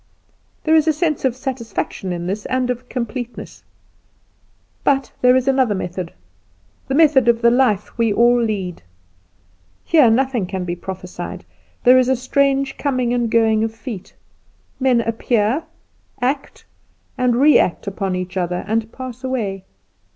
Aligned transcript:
There 0.63 0.73
is 0.73 0.87
a 0.87 0.93
sense 0.93 1.25
of 1.25 1.35
satisfaction 1.35 2.11
in 2.11 2.25
this, 2.25 2.47
and 2.47 2.71
of 2.71 2.89
completeness. 2.89 3.61
But 4.83 5.11
there 5.21 5.35
is 5.35 5.47
another 5.47 5.75
method 5.75 6.11
the 6.87 6.95
method 6.95 7.27
of 7.27 7.43
the 7.43 7.51
life 7.51 7.95
we 7.99 8.11
all 8.11 8.41
lead. 8.41 8.81
Here 9.83 10.09
nothing 10.09 10.47
can 10.47 10.65
be 10.65 10.75
prophesied. 10.75 11.45
There 11.83 11.99
is 11.99 12.09
a 12.09 12.15
strange 12.15 12.79
coming 12.79 13.13
and 13.13 13.29
going 13.29 13.63
of 13.63 13.75
feet. 13.75 14.15
Men 14.79 15.01
appear, 15.01 15.65
act 16.19 16.65
and 17.15 17.35
re 17.35 17.59
act 17.59 17.85
upon 17.85 18.15
each 18.15 18.37
other, 18.37 18.65
and 18.67 18.91
pass 18.91 19.23
away. 19.23 19.65